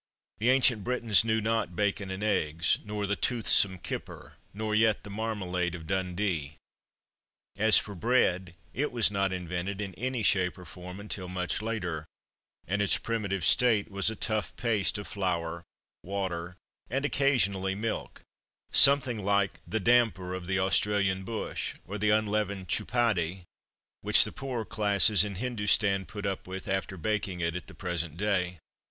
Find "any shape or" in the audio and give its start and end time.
9.93-10.65